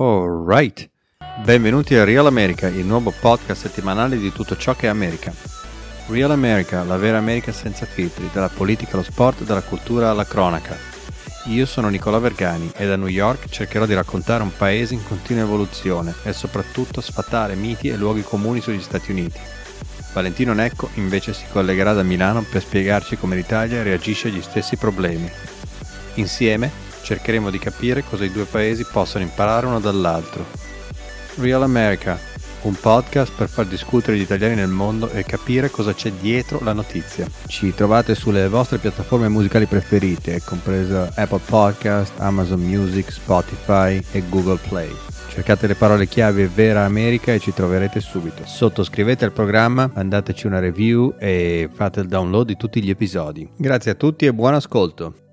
[0.00, 0.88] Alright,
[1.42, 5.34] benvenuti a Real America, il nuovo podcast settimanale di tutto ciò che è America.
[6.06, 10.76] Real America, la vera America senza filtri, dalla politica allo sport, dalla cultura alla cronaca.
[11.46, 15.42] Io sono Nicola Vergani e da New York cercherò di raccontare un paese in continua
[15.42, 19.40] evoluzione e soprattutto sfatare miti e luoghi comuni sugli Stati Uniti.
[20.12, 25.28] Valentino Necco invece si collegherà da Milano per spiegarci come l'Italia reagisce agli stessi problemi.
[26.14, 30.44] Insieme cercheremo di capire cosa i due paesi possano imparare uno dall'altro.
[31.36, 32.18] Real America,
[32.62, 36.74] un podcast per far discutere gli italiani nel mondo e capire cosa c'è dietro la
[36.74, 37.26] notizia.
[37.46, 44.58] Ci trovate sulle vostre piattaforme musicali preferite, compresa Apple Podcast, Amazon Music, Spotify e Google
[44.68, 44.94] Play.
[45.30, 48.44] Cercate le parole chiave Vera America e ci troverete subito.
[48.44, 53.48] Sottoscrivete il programma, mandateci una review e fate il download di tutti gli episodi.
[53.56, 55.27] Grazie a tutti e buon ascolto.